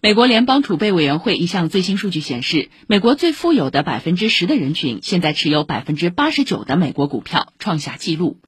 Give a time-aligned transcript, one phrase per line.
[0.00, 8.38] 美国联邦储备委员会一项最新数据显示美国最富有的百分之十的人群现在持有百分之八十九的美国股票创下纪录。